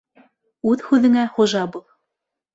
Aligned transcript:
Үҙ 0.71 0.81
һүҙеңә 0.87 1.27
хужа 1.37 1.63
бул. 1.77 1.87